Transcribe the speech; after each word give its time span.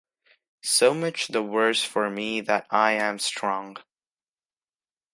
So 0.63 0.95
much 0.95 1.27
the 1.27 1.43
worse 1.43 1.83
for 1.83 2.09
me 2.09 2.41
that 2.41 2.65
I 2.71 2.93
am 2.93 3.19
strong. 3.19 3.77